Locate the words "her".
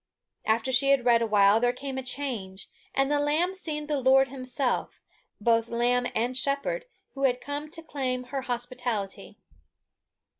8.23-8.41